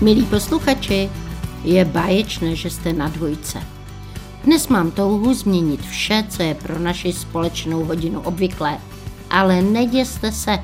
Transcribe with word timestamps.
Milí 0.00 0.22
posluchači, 0.22 1.10
je 1.64 1.84
báječné, 1.84 2.56
že 2.56 2.70
jste 2.70 2.92
na 2.92 3.08
dvojce. 3.08 3.62
Dnes 4.44 4.68
mám 4.68 4.90
touhu 4.90 5.34
změnit 5.34 5.80
vše, 5.86 6.24
co 6.28 6.42
je 6.42 6.54
pro 6.54 6.78
naši 6.78 7.12
společnou 7.12 7.84
hodinu 7.84 8.20
obvyklé. 8.20 8.78
Ale 9.30 9.62
neděste 9.62 10.32
se, 10.32 10.58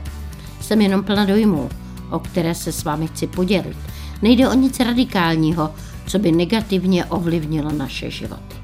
jsem 0.61 0.81
jenom 0.81 1.05
plna 1.05 1.25
dojmů, 1.25 1.69
o 2.11 2.19
které 2.19 2.55
se 2.55 2.73
s 2.73 2.85
vámi 2.85 3.07
chci 3.07 3.27
podělit. 3.27 3.77
Nejde 4.23 4.49
o 4.49 4.55
nic 4.55 4.81
radikálního, 4.81 5.75
co 6.07 6.19
by 6.19 6.33
negativně 6.33 7.05
ovlivnilo 7.05 7.73
naše 7.73 8.11
životy. 8.11 8.57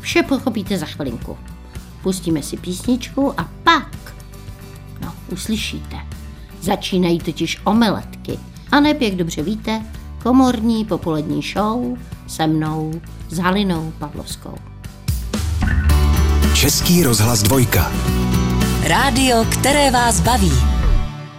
Vše 0.00 0.22
pochopíte 0.22 0.78
za 0.78 0.86
chvilinku. 0.86 1.36
Pustíme 2.02 2.42
si 2.42 2.56
písničku 2.56 3.40
a 3.40 3.48
pak, 3.64 4.14
no, 5.00 5.12
uslyšíte. 5.32 5.96
Začínají 6.60 7.18
totiž 7.18 7.60
omeletky. 7.64 8.38
A 8.70 8.80
neb, 8.80 9.00
jak 9.00 9.14
dobře 9.14 9.42
víte, 9.42 9.82
komorní 10.24 10.84
popolední 10.84 11.42
show 11.42 11.98
se 12.26 12.46
mnou, 12.46 13.00
s 13.28 13.38
Halinou 13.38 13.92
Pavlovskou. 13.98 14.54
Český 16.54 17.02
rozhlas 17.02 17.42
dvojka. 17.42 17.92
Rádio, 18.82 19.44
které 19.44 19.90
vás 19.90 20.20
baví. 20.20 20.52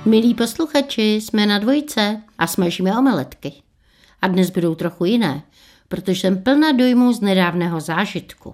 Milí 0.06 0.34
posluchači, 0.34 1.02
jsme 1.02 1.46
na 1.46 1.60
dvojce 1.60 2.22
a 2.38 2.48
smažíme 2.48 2.98
omeletky. 2.98 3.54
A 4.22 4.28
dnes 4.28 4.50
budou 4.50 4.76
trochu 4.76 5.06
jiné, 5.06 5.44
protože 5.88 6.22
jsem 6.22 6.44
plná 6.44 6.72
dojmů 6.72 7.14
z 7.14 7.22
nedávného 7.22 7.80
zážitku. 7.80 8.54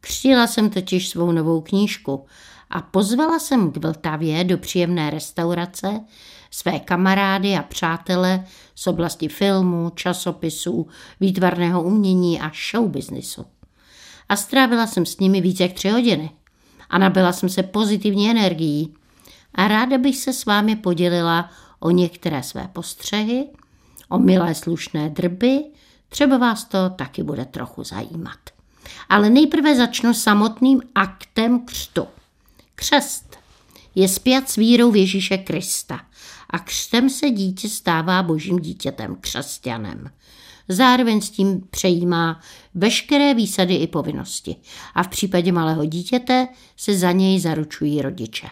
Křtila 0.00 0.46
jsem 0.46 0.70
totiž 0.70 1.08
svou 1.08 1.32
novou 1.32 1.60
knížku 1.60 2.26
a 2.70 2.82
pozvala 2.82 3.38
jsem 3.38 3.72
k 3.72 3.76
Vltavě 3.76 4.44
do 4.44 4.58
příjemné 4.58 5.10
restaurace 5.10 6.00
své 6.50 6.78
kamarády 6.78 7.56
a 7.56 7.62
přátele 7.62 8.44
z 8.74 8.86
oblasti 8.86 9.28
filmu, 9.28 9.90
časopisů, 9.94 10.86
výtvarného 11.20 11.82
umění 11.82 12.40
a 12.40 12.52
showbiznisu. 12.70 13.44
A 14.28 14.36
strávila 14.36 14.86
jsem 14.86 15.06
s 15.06 15.18
nimi 15.18 15.40
více 15.40 15.62
jak 15.62 15.72
tři 15.72 15.88
hodiny 15.88 16.30
a 16.90 16.98
nabila 16.98 17.32
jsem 17.32 17.48
se 17.48 17.62
pozitivní 17.62 18.30
energií 18.30 18.94
a 19.54 19.68
ráda 19.68 19.98
bych 19.98 20.16
se 20.16 20.32
s 20.32 20.44
vámi 20.44 20.76
podělila 20.76 21.50
o 21.80 21.90
některé 21.90 22.42
své 22.42 22.68
postřehy, 22.72 23.48
o 24.08 24.18
milé 24.18 24.54
slušné 24.54 25.10
drby, 25.10 25.64
třeba 26.08 26.38
vás 26.38 26.64
to 26.64 26.90
taky 26.90 27.22
bude 27.22 27.44
trochu 27.44 27.84
zajímat. 27.84 28.38
Ale 29.08 29.30
nejprve 29.30 29.76
začnu 29.76 30.14
samotným 30.14 30.82
aktem 30.94 31.60
křtu. 31.66 32.06
Křest 32.74 33.36
je 33.94 34.08
zpět 34.08 34.48
s 34.48 34.56
vírou 34.56 34.90
v 34.90 34.96
Ježíše 34.96 35.38
Krista 35.38 36.00
a 36.50 36.58
křtem 36.58 37.10
se 37.10 37.30
dítě 37.30 37.68
stává 37.68 38.22
božím 38.22 38.58
dítětem, 38.58 39.16
křesťanem. 39.20 40.10
Zároveň 40.68 41.20
s 41.20 41.30
tím 41.30 41.60
přejímá 41.70 42.40
veškeré 42.74 43.34
výsady 43.34 43.74
i 43.74 43.86
povinnosti 43.86 44.56
a 44.94 45.02
v 45.02 45.08
případě 45.08 45.52
malého 45.52 45.84
dítěte 45.84 46.48
se 46.76 46.98
za 46.98 47.12
něj 47.12 47.40
zaručují 47.40 48.02
rodiče. 48.02 48.46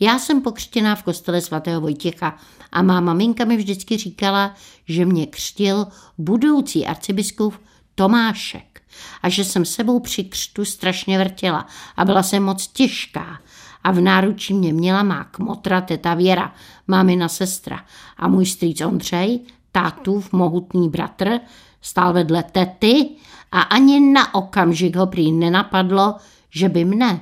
Já 0.00 0.18
jsem 0.18 0.42
pokřtěná 0.42 0.94
v 0.94 1.02
kostele 1.02 1.40
svatého 1.40 1.80
Vojtěcha 1.80 2.36
a 2.72 2.82
má 2.82 3.00
maminka 3.00 3.44
mi 3.44 3.56
vždycky 3.56 3.96
říkala, 3.96 4.54
že 4.88 5.04
mě 5.04 5.26
křtil 5.26 5.86
budoucí 6.18 6.86
arcibiskup 6.86 7.54
Tomášek 7.94 8.82
a 9.22 9.28
že 9.28 9.44
jsem 9.44 9.64
sebou 9.64 10.00
při 10.00 10.24
křtu 10.24 10.64
strašně 10.64 11.18
vrtěla 11.18 11.66
a 11.96 12.04
byla 12.04 12.22
jsem 12.22 12.42
moc 12.42 12.66
těžká 12.66 13.40
a 13.88 13.90
v 13.90 14.00
náručí 14.00 14.54
mě 14.54 14.72
měla 14.72 15.02
má 15.02 15.24
kmotra 15.24 15.80
teta 15.80 16.14
Věra, 16.14 16.54
mámina 16.86 17.28
sestra 17.28 17.80
a 18.16 18.28
můj 18.28 18.46
strýc 18.46 18.80
Ondřej, 18.80 19.40
tátův 19.72 20.32
mohutný 20.32 20.88
bratr, 20.88 21.40
stál 21.80 22.12
vedle 22.12 22.42
tety 22.42 23.08
a 23.52 23.60
ani 23.60 24.00
na 24.00 24.34
okamžik 24.34 24.96
ho 24.96 25.06
prý 25.06 25.32
nenapadlo, 25.32 26.14
že 26.50 26.68
by 26.68 26.84
mne, 26.84 27.20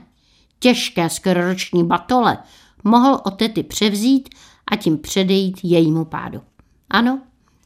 těžké 0.59 1.11
skororoční 1.11 1.85
batole, 1.85 2.39
mohl 2.85 3.21
o 3.25 3.31
tety 3.31 3.63
převzít 3.63 4.29
a 4.71 4.77
tím 4.77 4.99
předejít 4.99 5.61
jejímu 5.63 6.05
pádu. 6.05 6.41
Ano, 6.91 7.21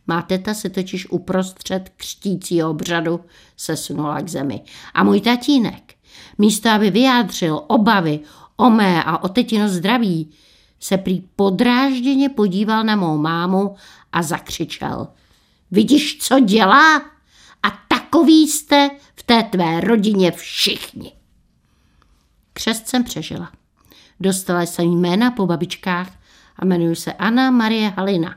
má 0.06 0.22
teta 0.22 0.54
se 0.54 0.70
totiž 0.70 1.10
uprostřed 1.10 1.92
křtícího 1.96 2.70
obřadu 2.70 3.20
sesunula 3.56 4.20
k 4.20 4.28
zemi. 4.28 4.62
A 4.94 5.04
můj 5.04 5.20
tatínek, 5.20 5.94
místo 6.38 6.70
aby 6.70 6.90
vyjádřil 6.90 7.62
obavy 7.66 8.20
o 8.60 8.70
mé 8.70 9.04
a 9.04 9.22
o 9.22 9.28
tetino 9.28 9.68
zdraví, 9.68 10.30
se 10.80 10.98
prý 10.98 11.20
podrážděně 11.36 12.28
podíval 12.28 12.84
na 12.84 12.96
mou 12.96 13.18
mámu 13.18 13.76
a 14.12 14.22
zakřičel. 14.22 15.08
Vidíš, 15.70 16.18
co 16.18 16.40
dělá? 16.40 16.96
A 17.62 17.70
takový 17.88 18.48
jste 18.48 18.90
v 19.14 19.22
té 19.22 19.42
tvé 19.42 19.80
rodině 19.80 20.32
všichni. 20.32 21.12
Křest 22.52 22.88
jsem 22.88 23.04
přežila. 23.04 23.52
Dostala 24.20 24.62
jsem 24.62 24.84
jména 24.84 25.30
po 25.30 25.46
babičkách 25.46 26.10
a 26.56 26.64
jmenuji 26.64 26.96
se 26.96 27.12
Anna 27.12 27.50
Marie 27.50 27.88
Halina. 27.88 28.36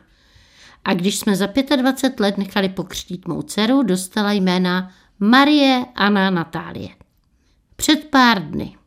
A 0.85 0.93
když 0.93 1.19
jsme 1.19 1.35
za 1.35 1.47
25 1.75 2.19
let 2.19 2.37
nechali 2.37 2.69
pokřtít 2.69 3.27
mou 3.27 3.41
dceru, 3.41 3.83
dostala 3.83 4.31
jména 4.31 4.91
Marie 5.19 5.85
Anna 5.95 6.29
Natálie. 6.29 6.89
Před 7.75 8.03
pár 8.09 8.43
dny 8.43 8.77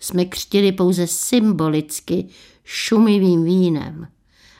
jsme 0.00 0.24
křtili 0.24 0.72
pouze 0.72 1.06
symbolicky 1.06 2.28
šumivým 2.64 3.44
vínem. 3.44 4.08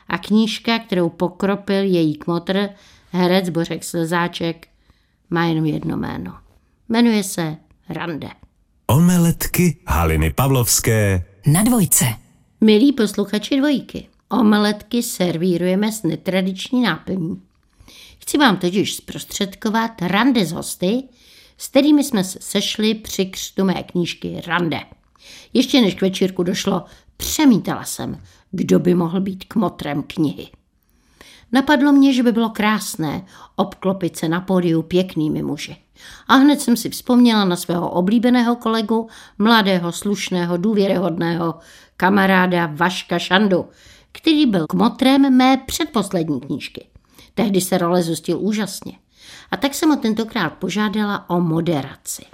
A 0.07 0.17
knížka, 0.17 0.79
kterou 0.79 1.09
pokropil 1.09 1.83
její 1.83 2.15
kmotr, 2.15 2.69
herec 3.11 3.49
Bořek 3.49 3.83
Slzáček, 3.83 4.67
má 5.29 5.45
jenom 5.45 5.65
jedno 5.65 5.97
jméno. 5.97 6.37
Jmenuje 6.89 7.23
se 7.23 7.57
Rande. 7.89 8.29
Omeletky 8.87 9.77
Haliny 9.87 10.33
Pavlovské 10.33 11.25
Na 11.45 11.63
dvojce. 11.63 12.05
Milí 12.61 12.93
posluchači 12.93 13.57
dvojky, 13.57 14.07
omeletky 14.29 15.03
servírujeme 15.03 15.91
s 15.91 16.03
netradiční 16.03 16.81
náplní. 16.81 17.41
Chci 18.21 18.37
vám 18.37 18.57
totiž 18.57 18.95
zprostředkovat 18.95 20.01
rande 20.01 20.45
z 20.45 20.51
hosty, 20.51 21.03
s 21.57 21.67
kterými 21.67 22.03
jsme 22.03 22.23
se 22.23 22.39
sešli 22.41 22.93
při 22.95 23.25
křtu 23.25 23.65
mé 23.65 23.83
knížky 23.83 24.41
Rande. 24.47 24.79
Ještě 25.53 25.81
než 25.81 25.95
k 25.95 26.01
večírku 26.01 26.43
došlo, 26.43 26.85
přemítala 27.17 27.83
jsem, 27.83 28.21
kdo 28.51 28.79
by 28.79 28.95
mohl 28.95 29.21
být 29.21 29.43
kmotrem 29.47 30.03
knihy. 30.03 30.47
Napadlo 31.51 31.91
mě, 31.91 32.13
že 32.13 32.23
by 32.23 32.31
bylo 32.31 32.49
krásné 32.49 33.25
obklopit 33.55 34.17
se 34.17 34.29
na 34.29 34.41
pódiu 34.41 34.81
pěknými 34.81 35.43
muži. 35.43 35.77
A 36.27 36.35
hned 36.35 36.61
jsem 36.61 36.77
si 36.77 36.89
vzpomněla 36.89 37.45
na 37.45 37.55
svého 37.55 37.89
oblíbeného 37.89 38.55
kolegu, 38.55 39.07
mladého, 39.37 39.91
slušného, 39.91 40.57
důvěryhodného 40.57 41.55
kamaráda 41.97 42.69
Vaška 42.73 43.19
Šandu, 43.19 43.65
který 44.11 44.45
byl 44.45 44.67
kmotrem 44.67 45.37
mé 45.37 45.57
předposlední 45.57 46.41
knížky. 46.41 46.87
Tehdy 47.33 47.61
se 47.61 47.77
role 47.77 48.03
zostil 48.03 48.39
úžasně. 48.39 48.93
A 49.51 49.57
tak 49.57 49.73
jsem 49.73 49.89
ho 49.89 49.95
tentokrát 49.95 50.49
požádala 50.49 51.29
o 51.29 51.41
moderaci. 51.41 52.25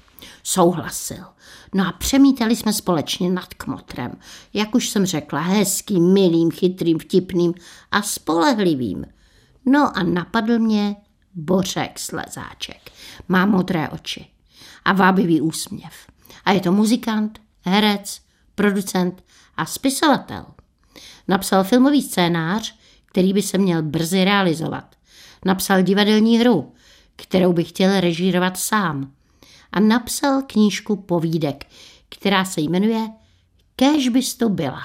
Souhlasil. 0.43 1.25
No 1.73 1.87
a 1.87 1.91
přemítali 1.91 2.55
jsme 2.55 2.73
společně 2.73 3.29
nad 3.29 3.53
kmotrem. 3.53 4.11
Jak 4.53 4.75
už 4.75 4.89
jsem 4.89 5.05
řekla, 5.05 5.39
hezkým, 5.39 6.13
milým, 6.13 6.51
chytrým, 6.51 6.99
vtipným 6.99 7.53
a 7.91 8.01
spolehlivým. 8.01 9.05
No 9.65 9.97
a 9.97 10.03
napadl 10.03 10.59
mě 10.59 10.95
Bořek 11.33 11.99
Slezáček. 11.99 12.91
Má 13.27 13.45
modré 13.45 13.89
oči 13.89 14.25
a 14.85 14.93
vábivý 14.93 15.41
úsměv. 15.41 15.93
A 16.45 16.51
je 16.51 16.59
to 16.59 16.71
muzikant, 16.71 17.41
herec, 17.61 18.21
producent 18.55 19.23
a 19.57 19.65
spisovatel. 19.65 20.45
Napsal 21.27 21.63
filmový 21.63 22.01
scénář, 22.01 22.79
který 23.05 23.33
by 23.33 23.41
se 23.41 23.57
měl 23.57 23.83
brzy 23.83 24.23
realizovat. 24.23 24.95
Napsal 25.45 25.81
divadelní 25.81 26.39
hru, 26.39 26.73
kterou 27.15 27.53
by 27.53 27.63
chtěl 27.63 27.99
režírovat 27.99 28.57
sám. 28.57 29.11
A 29.75 29.79
napsal 29.79 30.41
knížku 30.47 30.95
povídek, 30.95 31.65
která 32.09 32.45
se 32.45 32.61
jmenuje 32.61 33.09
Kéž 33.75 34.09
bys 34.09 34.35
to 34.35 34.49
byla. 34.49 34.81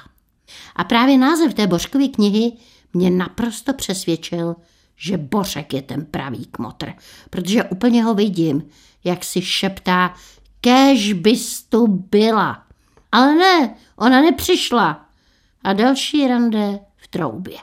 A 0.75 0.83
právě 0.83 1.17
název 1.17 1.53
té 1.53 1.67
Bořkovy 1.67 2.09
knihy 2.09 2.51
mě 2.93 3.09
naprosto 3.09 3.73
přesvědčil, 3.73 4.55
že 4.95 5.17
Bořek 5.17 5.73
je 5.73 5.81
ten 5.81 6.05
pravý 6.05 6.45
kmotr, 6.45 6.93
protože 7.29 7.63
úplně 7.63 8.03
ho 8.03 8.13
vidím, 8.13 8.63
jak 9.03 9.23
si 9.23 9.41
šeptá, 9.41 10.13
kéž 10.61 11.13
bys 11.13 11.63
tu 11.63 11.87
byla. 11.87 12.63
Ale 13.11 13.35
ne, 13.35 13.75
ona 13.95 14.21
nepřišla. 14.21 15.05
A 15.63 15.73
další 15.73 16.27
rande 16.27 16.79
v 16.97 17.07
troubě. 17.07 17.57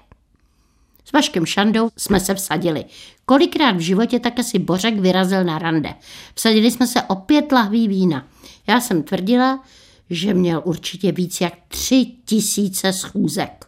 S 1.09 1.13
Vaškem 1.13 1.47
Šandou 1.47 1.91
jsme 1.97 2.21
se 2.21 2.35
vsadili. 2.35 2.85
Kolikrát 3.25 3.77
v 3.77 3.81
životě 3.81 4.21
tak 4.21 4.39
asi 4.39 4.59
Bořek 4.59 4.99
vyrazil 4.99 5.45
na 5.45 5.59
rande. 5.59 5.95
Vsadili 6.35 6.71
jsme 6.71 6.87
se 6.87 7.03
o 7.03 7.15
pět 7.15 7.53
lahví 7.53 7.89
vína. 7.89 8.27
Já 8.67 8.81
jsem 8.81 9.03
tvrdila, 9.03 9.65
že 10.11 10.35
měl 10.35 10.63
určitě 10.65 11.13
víc 11.13 11.41
jak 11.41 11.53
tři 11.69 12.07
tisíce 12.25 12.93
schůzek. 12.93 13.67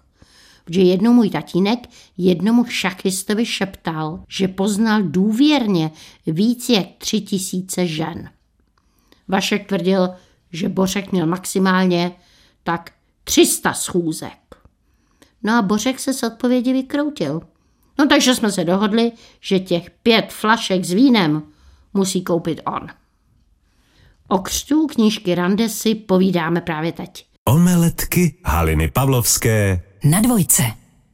že 0.70 0.80
jednou 0.80 1.12
můj 1.12 1.30
tatínek 1.30 1.78
jednomu 2.18 2.64
šachistovi 2.64 3.46
šeptal, 3.46 4.24
že 4.28 4.48
poznal 4.48 5.02
důvěrně 5.02 5.90
víc 6.26 6.68
jak 6.68 6.86
tři 6.98 7.20
tisíce 7.20 7.86
žen. 7.86 8.30
Vašek 9.28 9.68
tvrdil, 9.68 10.10
že 10.52 10.68
Bořek 10.68 11.12
měl 11.12 11.26
maximálně 11.26 12.12
tak 12.62 12.92
300 13.24 13.72
schůzek. 13.72 14.59
No 15.42 15.58
a 15.58 15.62
Bořek 15.62 16.00
se 16.00 16.14
s 16.14 16.22
odpovědi 16.22 16.72
vykroutil. 16.72 17.40
No 17.98 18.06
takže 18.06 18.34
jsme 18.34 18.52
se 18.52 18.64
dohodli, 18.64 19.12
že 19.40 19.60
těch 19.60 19.90
pět 19.90 20.32
flašek 20.32 20.84
s 20.84 20.92
vínem 20.92 21.42
musí 21.94 22.24
koupit 22.24 22.60
on. 22.66 22.88
O 24.28 24.38
křtu 24.38 24.86
knížky 24.86 25.34
Rande 25.34 25.68
si 25.68 25.94
povídáme 25.94 26.60
právě 26.60 26.92
teď. 26.92 27.26
Omeletky 27.44 28.36
Haliny 28.44 28.90
Pavlovské. 28.90 29.82
Na 30.04 30.20
dvojce. 30.20 30.62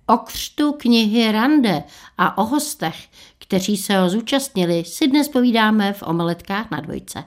O 0.06 0.16
křtu 0.16 0.72
knihy 0.72 1.32
Rande 1.32 1.82
a 2.18 2.38
o 2.38 2.44
hostech, 2.44 2.96
kteří 3.38 3.76
se 3.76 3.98
ho 3.98 4.10
zúčastnili, 4.10 4.84
si 4.84 5.08
dnes 5.08 5.28
povídáme 5.28 5.92
v 5.92 6.02
Omeletkách 6.02 6.70
na 6.70 6.80
dvojce. 6.80 7.24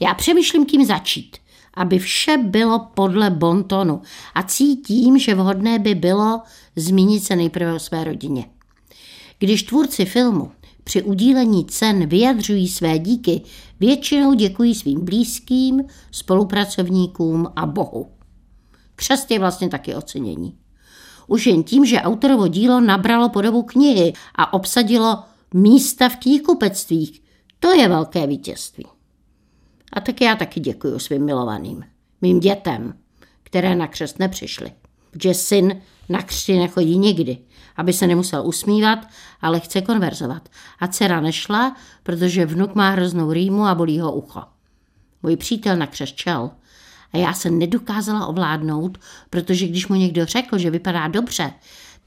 Já 0.00 0.14
přemýšlím, 0.14 0.66
kým 0.66 0.86
začít, 0.86 1.36
aby 1.80 1.98
vše 1.98 2.36
bylo 2.36 2.78
podle 2.94 3.30
bontonu 3.30 4.02
a 4.34 4.42
cítím, 4.42 5.18
že 5.18 5.34
vhodné 5.34 5.78
by 5.78 5.94
bylo 5.94 6.40
zmínit 6.76 7.24
se 7.24 7.36
nejprve 7.36 7.74
o 7.74 7.78
své 7.78 8.04
rodině. 8.04 8.44
Když 9.38 9.62
tvůrci 9.62 10.04
filmu 10.04 10.50
při 10.84 11.02
udílení 11.02 11.64
cen 11.64 12.06
vyjadřují 12.06 12.68
své 12.68 12.98
díky, 12.98 13.42
většinou 13.80 14.34
děkují 14.34 14.74
svým 14.74 15.04
blízkým, 15.04 15.84
spolupracovníkům 16.10 17.48
a 17.56 17.66
Bohu. 17.66 18.10
Křest 18.96 19.30
je 19.30 19.38
vlastně 19.38 19.68
taky 19.68 19.94
ocenění. 19.94 20.54
Už 21.26 21.46
jen 21.46 21.62
tím, 21.62 21.84
že 21.86 22.00
autorovo 22.00 22.48
dílo 22.48 22.80
nabralo 22.80 23.28
podobu 23.28 23.62
knihy 23.62 24.12
a 24.34 24.52
obsadilo 24.52 25.18
místa 25.54 26.08
v 26.08 26.16
knihkupectvích, 26.16 27.22
to 27.58 27.72
je 27.72 27.88
velké 27.88 28.26
vítězství. 28.26 28.84
A 29.92 30.00
tak 30.00 30.20
já 30.20 30.36
taky 30.36 30.60
děkuji 30.60 30.98
svým 30.98 31.24
milovaným, 31.24 31.84
mým 32.20 32.40
dětem, 32.40 32.94
které 33.42 33.74
na 33.74 33.86
křest 33.86 34.18
nepřišly. 34.18 34.72
Protože 35.10 35.34
syn 35.34 35.80
na 36.08 36.22
křti 36.22 36.58
nechodí 36.58 36.98
nikdy, 36.98 37.38
aby 37.76 37.92
se 37.92 38.06
nemusel 38.06 38.46
usmívat, 38.46 38.98
ale 39.40 39.60
chce 39.60 39.80
konverzovat. 39.80 40.48
A 40.80 40.86
dcera 40.86 41.20
nešla, 41.20 41.76
protože 42.02 42.46
vnuk 42.46 42.74
má 42.74 42.90
hroznou 42.90 43.32
rýmu 43.32 43.64
a 43.64 43.74
bolí 43.74 44.00
ho 44.00 44.12
ucho. 44.12 44.42
Můj 45.22 45.36
přítel 45.36 45.76
na 45.76 45.86
křest 45.86 46.16
čel 46.16 46.50
a 47.12 47.16
já 47.16 47.32
se 47.32 47.50
nedokázala 47.50 48.26
ovládnout, 48.26 48.98
protože 49.30 49.66
když 49.66 49.88
mu 49.88 49.94
někdo 49.94 50.26
řekl, 50.26 50.58
že 50.58 50.70
vypadá 50.70 51.08
dobře, 51.08 51.52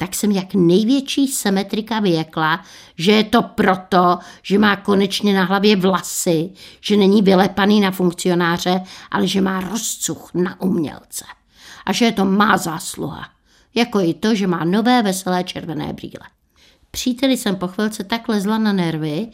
tak 0.04 0.16
jsem 0.16 0.32
jak 0.32 0.54
největší 0.54 1.28
symetrika 1.28 2.00
vyjekla, 2.00 2.64
že 2.98 3.12
je 3.12 3.24
to 3.24 3.42
proto, 3.42 4.18
že 4.42 4.60
má 4.60 4.76
konečně 4.76 5.34
na 5.34 5.44
hlavě 5.44 5.76
vlasy, 5.76 6.50
že 6.82 6.98
není 6.98 7.22
vylepaný 7.22 7.80
na 7.80 7.92
funkcionáře, 7.92 8.82
ale 9.12 9.28
že 9.28 9.42
má 9.42 9.60
rozcuch 9.60 10.32
na 10.34 10.62
umělce. 10.62 11.26
A 11.86 11.94
že 11.94 12.06
je 12.06 12.12
to 12.12 12.26
má 12.26 12.58
zásluha. 12.58 13.30
Jako 13.76 14.00
i 14.00 14.14
to, 14.14 14.36
že 14.36 14.48
má 14.48 14.64
nové 14.64 15.02
veselé 15.02 15.44
červené 15.44 15.94
brýle. 15.94 16.28
Příteli 16.92 17.38
jsem 17.38 17.56
po 17.56 17.68
chvilce 17.68 18.04
tak 18.04 18.30
lezla 18.30 18.58
na 18.58 18.74
nervy, 18.74 19.28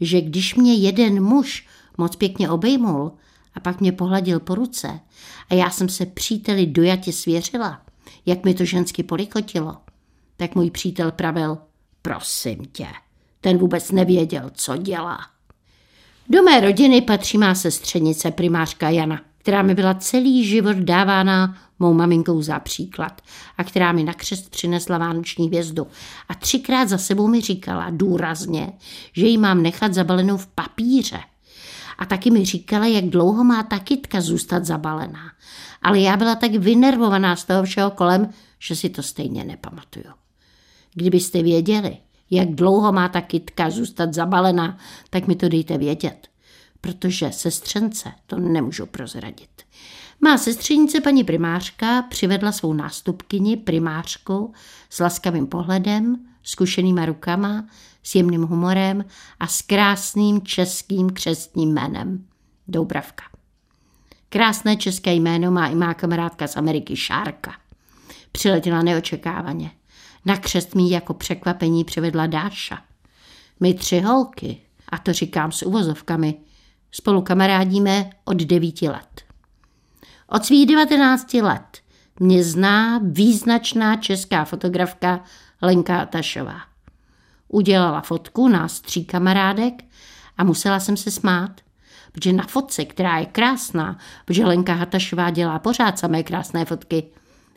že 0.00 0.20
když 0.20 0.54
mě 0.54 0.74
jeden 0.74 1.22
muž 1.24 1.66
moc 1.98 2.16
pěkně 2.16 2.50
obejmul 2.50 3.12
a 3.54 3.60
pak 3.60 3.80
mě 3.80 3.92
pohladil 3.92 4.40
po 4.40 4.54
ruce 4.54 5.00
a 5.50 5.54
já 5.54 5.70
jsem 5.70 5.88
se 5.88 6.06
příteli 6.06 6.66
dojatě 6.66 7.12
svěřila, 7.12 7.80
jak 8.26 8.44
mi 8.44 8.54
to 8.54 8.64
žensky 8.64 9.02
polikotilo, 9.02 9.76
tak 10.36 10.54
můj 10.54 10.70
přítel 10.70 11.12
pravil, 11.12 11.58
prosím 12.02 12.64
tě, 12.72 12.86
ten 13.40 13.58
vůbec 13.58 13.90
nevěděl, 13.90 14.50
co 14.54 14.76
dělá. 14.76 15.18
Do 16.28 16.42
mé 16.42 16.60
rodiny 16.60 17.02
patří 17.02 17.38
má 17.38 17.54
sestřenice 17.54 18.30
primářka 18.30 18.90
Jana, 18.90 19.20
která 19.38 19.62
mi 19.62 19.74
byla 19.74 19.94
celý 19.94 20.44
život 20.44 20.76
dávána 20.76 21.56
mou 21.78 21.94
maminkou 21.94 22.42
za 22.42 22.58
příklad 22.58 23.22
a 23.58 23.64
která 23.64 23.92
mi 23.92 24.04
na 24.04 24.14
křest 24.14 24.50
přinesla 24.50 24.98
vánoční 24.98 25.46
hvězdu. 25.46 25.86
A 26.28 26.34
třikrát 26.34 26.88
za 26.88 26.98
sebou 26.98 27.28
mi 27.28 27.40
říkala 27.40 27.86
důrazně, 27.90 28.72
že 29.12 29.26
ji 29.26 29.38
mám 29.38 29.62
nechat 29.62 29.94
zabalenou 29.94 30.36
v 30.36 30.46
papíře. 30.46 31.20
A 31.98 32.06
taky 32.06 32.30
mi 32.30 32.44
říkala, 32.44 32.86
jak 32.86 33.04
dlouho 33.04 33.44
má 33.44 33.62
ta 33.62 33.78
kytka 33.78 34.20
zůstat 34.20 34.64
zabalená. 34.64 35.32
Ale 35.82 36.00
já 36.00 36.16
byla 36.16 36.34
tak 36.34 36.50
vynervovaná 36.50 37.36
z 37.36 37.44
toho 37.44 37.62
všeho 37.62 37.90
kolem, 37.90 38.28
že 38.58 38.76
si 38.76 38.88
to 38.88 39.02
stejně 39.02 39.44
nepamatuju. 39.44 40.25
Kdybyste 40.98 41.42
věděli, 41.42 41.96
jak 42.30 42.48
dlouho 42.48 42.92
má 42.92 43.08
ta 43.08 43.20
kytka 43.20 43.70
zůstat 43.70 44.14
zabalená, 44.14 44.78
tak 45.10 45.26
mi 45.26 45.36
to 45.36 45.48
dejte 45.48 45.78
vědět, 45.78 46.28
protože 46.80 47.32
sestřence 47.32 48.12
to 48.26 48.38
nemůžu 48.38 48.86
prozradit. 48.86 49.50
Má 50.20 50.38
sestřenice 50.38 51.00
paní 51.00 51.24
primářka 51.24 52.02
přivedla 52.02 52.52
svou 52.52 52.72
nástupkyni 52.72 53.56
primářku 53.56 54.52
s 54.90 55.00
laskavým 55.00 55.46
pohledem, 55.46 56.16
zkušenýma 56.42 57.06
rukama, 57.06 57.66
s 58.02 58.14
jemným 58.14 58.42
humorem 58.42 59.04
a 59.40 59.46
s 59.46 59.62
krásným 59.62 60.42
českým 60.42 61.10
křestním 61.10 61.72
jménem. 61.72 62.24
Doubravka. 62.68 63.24
Krásné 64.28 64.76
české 64.76 65.14
jméno 65.14 65.50
má 65.50 65.66
i 65.66 65.74
má 65.74 65.94
kamarádka 65.94 66.46
z 66.46 66.56
Ameriky 66.56 66.96
Šárka. 66.96 67.54
Přiletěla 68.32 68.82
neočekávaně. 68.82 69.70
Na 70.26 70.36
křest 70.36 70.74
mi 70.74 70.90
jako 70.90 71.14
překvapení 71.14 71.84
přivedla 71.84 72.26
Dáša. 72.26 72.78
My 73.60 73.74
tři 73.74 74.00
holky, 74.00 74.60
a 74.88 74.98
to 74.98 75.12
říkám 75.12 75.52
s 75.52 75.62
uvozovkami, 75.62 76.34
spolu 76.90 77.22
kamarádíme 77.22 78.10
od 78.24 78.36
devíti 78.36 78.88
let. 78.88 79.24
Od 80.28 80.44
svých 80.44 80.66
19 80.66 81.34
let 81.34 81.78
mě 82.20 82.44
zná 82.44 83.00
význačná 83.02 83.96
česká 83.96 84.44
fotografka 84.44 85.20
Lenka 85.62 86.00
Atašová. 86.00 86.60
Udělala 87.48 88.00
fotku 88.00 88.48
nás 88.48 88.80
tří 88.80 89.04
kamarádek 89.04 89.84
a 90.38 90.44
musela 90.44 90.80
jsem 90.80 90.96
se 90.96 91.10
smát, 91.10 91.60
protože 92.12 92.32
na 92.32 92.44
fotce, 92.46 92.84
která 92.84 93.18
je 93.18 93.26
krásná, 93.26 93.98
protože 94.24 94.44
Lenka 94.44 94.74
Hatašová 94.74 95.30
dělá 95.30 95.58
pořád 95.58 95.98
samé 95.98 96.22
krásné 96.22 96.64
fotky, 96.64 97.04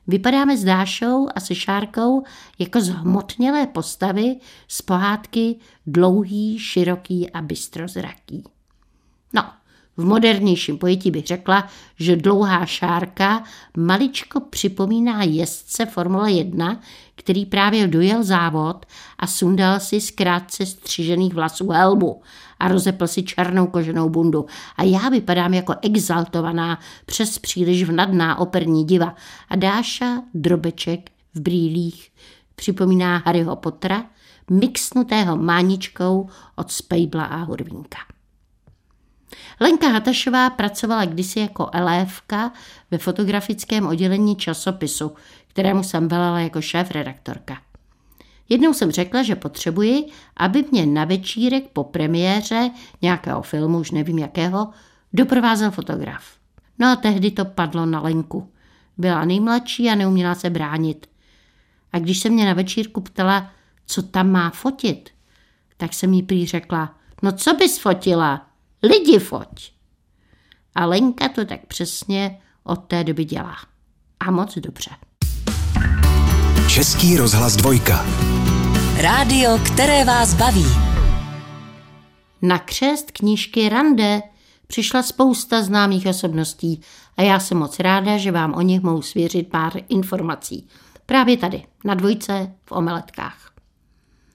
vypadáme 0.10 0.58
s 0.58 0.64
Dášou 0.64 1.28
a 1.36 1.40
se 1.40 1.56
Šárkou 1.56 2.24
jako 2.60 2.82
zhmotnělé 2.82 3.68
postavy 3.68 4.36
z 4.68 4.82
pohádky 4.82 5.56
dlouhý, 5.88 6.60
široký 6.60 7.32
a 7.32 7.42
bystrozraký. 7.42 8.44
No, 9.34 9.52
v 10.00 10.06
modernějším 10.06 10.78
pojetí 10.78 11.12
bych 11.12 11.26
řekla, 11.26 11.68
že 11.96 12.16
dlouhá 12.16 12.66
šárka 12.66 13.44
maličko 13.78 14.40
připomíná 14.40 15.24
jezdce 15.24 15.86
Formule 15.86 16.32
1, 16.32 16.80
který 17.16 17.46
právě 17.46 17.88
dojel 17.88 18.24
závod 18.24 18.86
a 19.20 19.28
sundal 19.28 19.80
si 19.80 20.02
z 20.02 20.12
krátce 20.12 20.66
střižených 20.66 21.34
vlasů 21.34 21.70
helmu 21.70 22.22
a 22.60 22.68
rozepl 22.68 23.08
si 23.08 23.24
černou 23.24 23.68
koženou 23.68 24.10
bundu. 24.10 24.46
A 24.78 24.84
já 24.84 25.10
vypadám 25.10 25.54
jako 25.54 25.76
exaltovaná, 25.82 26.80
přes 27.06 27.40
příliš 27.40 27.84
vnadná 27.84 28.40
operní 28.40 28.86
diva. 28.86 29.16
A 29.50 29.56
Dáša, 29.56 30.22
drobeček 30.34 31.12
v 31.34 31.40
brýlích, 31.40 32.12
připomíná 32.56 33.24
Harryho 33.26 33.56
Pottera, 33.56 34.06
mixnutého 34.52 35.38
máničkou 35.38 36.30
od 36.56 36.72
Spejbla 36.72 37.24
a 37.24 37.36
Hurvínka. 37.36 37.98
Lenka 39.60 39.88
Hatašová 39.88 40.50
pracovala 40.50 41.06
kdysi 41.06 41.40
jako 41.40 41.70
elévka 41.74 42.52
ve 42.92 42.98
fotografickém 42.98 43.88
oddělení 43.88 44.36
časopisu, 44.36 45.12
kterému 45.48 45.84
jsem 45.84 46.08
velela 46.08 46.40
jako 46.40 46.62
šéf-redaktorka. 46.62 47.58
Jednou 48.50 48.74
jsem 48.74 48.92
řekla, 48.92 49.24
že 49.24 49.36
potřebuji, 49.36 50.06
aby 50.38 50.66
mě 50.72 50.86
na 50.86 51.06
večírek 51.06 51.64
po 51.74 51.84
premiéře 51.84 52.72
nějakého 53.02 53.42
filmu, 53.42 53.80
už 53.80 53.92
nevím 53.92 54.20
jakého, 54.20 54.70
doprovázel 55.14 55.72
fotograf. 55.72 56.24
No 56.80 56.88
a 56.88 56.96
tehdy 56.96 57.32
to 57.32 57.46
padlo 57.46 57.86
na 57.86 58.02
Lenku. 58.02 58.52
Byla 58.98 59.26
nejmladší 59.26 59.90
a 59.90 59.96
neuměla 59.96 60.36
se 60.36 60.50
bránit. 60.50 61.08
A 61.94 62.00
když 62.00 62.20
se 62.20 62.30
mě 62.30 62.46
na 62.46 62.54
večírku 62.54 63.02
ptala, 63.02 63.52
co 63.86 64.02
tam 64.02 64.32
má 64.32 64.50
fotit, 64.50 65.10
tak 65.78 65.94
jsem 65.94 66.14
jí 66.14 66.24
prý 66.24 66.48
řekla, 66.48 66.96
no 67.24 67.32
co 67.32 67.54
bys 67.54 67.80
fotila? 67.80 68.49
Lidi 68.84 69.20
foť. 69.20 69.72
A 70.76 70.86
Lenka 70.86 71.30
to 71.30 71.46
tak 71.46 71.66
přesně 71.68 72.40
od 72.64 72.76
té 72.76 73.04
doby 73.04 73.26
dělá. 73.26 73.56
A 74.20 74.32
moc 74.32 74.58
dobře. 74.58 74.92
Český 76.70 77.18
rozhlas 77.18 77.56
dvojka. 77.56 78.06
Rádio, 78.98 79.58
které 79.66 80.06
vás 80.06 80.34
baví. 80.34 80.66
Na 82.42 82.60
křest 82.60 83.12
knížky 83.12 83.70
Rande 83.70 84.22
přišla 84.68 85.04
spousta 85.04 85.64
známých 85.64 86.06
osobností 86.06 86.82
a 87.18 87.22
já 87.22 87.40
jsem 87.40 87.58
moc 87.58 87.80
ráda, 87.80 88.18
že 88.18 88.32
vám 88.32 88.54
o 88.54 88.62
nich 88.62 88.82
mohu 88.82 89.02
svěřit 89.02 89.50
pár 89.50 89.74
informací. 89.90 90.68
Právě 91.06 91.38
tady, 91.38 91.64
na 91.86 91.94
dvojce 91.94 92.52
v 92.66 92.72
omeletkách. 92.72 93.52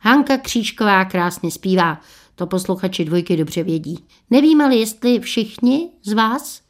Hanka 0.01 0.39
Křížková 0.39 1.05
krásně 1.05 1.51
zpívá, 1.51 2.01
to 2.35 2.47
posluchači 2.47 3.05
dvojky 3.05 3.37
dobře 3.37 3.63
vědí. 3.63 4.05
Nevím 4.31 4.61
ale, 4.61 4.77
jestli 4.77 5.21
všichni 5.21 5.91
z 6.03 6.13
vás 6.13 6.63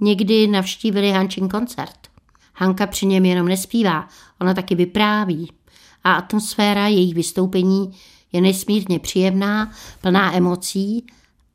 někdy 0.00 0.46
navštívili 0.46 1.10
Hančin 1.10 1.48
koncert. 1.48 1.98
Hanka 2.54 2.86
při 2.86 3.06
něm 3.06 3.24
jenom 3.24 3.48
nespívá, 3.48 4.08
ona 4.40 4.54
taky 4.54 4.74
vypráví. 4.74 5.52
A 6.04 6.12
atmosféra 6.12 6.86
jejich 6.86 7.14
vystoupení 7.14 7.92
je 8.32 8.40
nesmírně 8.40 8.98
příjemná, 8.98 9.72
plná 10.00 10.36
emocí 10.36 11.06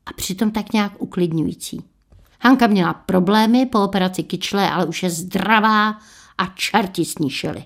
a 0.06 0.12
přitom 0.12 0.50
tak 0.50 0.72
nějak 0.72 1.02
uklidňující. 1.02 1.82
Hanka 2.40 2.66
měla 2.66 2.94
problémy 2.94 3.66
po 3.66 3.84
operaci 3.84 4.22
kyčle, 4.22 4.70
ale 4.70 4.86
už 4.86 5.02
je 5.02 5.10
zdravá 5.10 5.98
a 6.38 6.46
čerti 6.54 7.04
sníšili. 7.04 7.64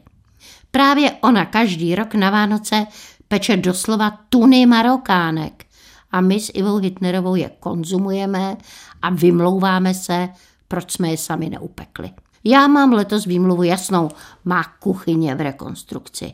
Právě 0.70 1.12
ona 1.20 1.44
každý 1.44 1.94
rok 1.94 2.14
na 2.14 2.30
Vánoce 2.30 2.86
peče 3.28 3.56
doslova 3.56 4.18
tuny 4.28 4.66
marokánek 4.66 5.64
a 6.12 6.20
my 6.20 6.40
s 6.40 6.50
Ivou 6.54 6.76
Hitnerovou 6.76 7.34
je 7.34 7.50
konzumujeme 7.60 8.56
a 9.02 9.10
vymlouváme 9.10 9.94
se, 9.94 10.28
proč 10.68 10.92
jsme 10.92 11.10
je 11.10 11.16
sami 11.16 11.50
neupekli. 11.50 12.10
Já 12.44 12.66
mám 12.66 12.92
letos 12.92 13.24
výmluvu 13.24 13.62
jasnou, 13.62 14.08
má 14.44 14.64
kuchyně 14.64 15.34
v 15.34 15.40
rekonstrukci. 15.40 16.32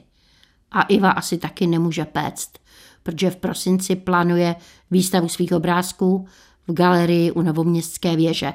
A 0.70 0.82
Iva 0.82 1.10
asi 1.10 1.38
taky 1.38 1.66
nemůže 1.66 2.04
péct, 2.04 2.58
protože 3.02 3.30
v 3.30 3.36
prosinci 3.36 3.96
plánuje 3.96 4.56
výstavu 4.90 5.28
svých 5.28 5.52
obrázků 5.52 6.26
v 6.68 6.72
galerii 6.72 7.30
u 7.30 7.42
Novoměstské 7.42 8.16
věže. 8.16 8.52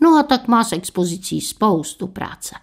No 0.00 0.18
a 0.18 0.22
tak 0.22 0.48
má 0.48 0.64
s 0.64 0.72
expozicí 0.72 1.40
spoustu 1.40 2.06
práce. 2.06 2.54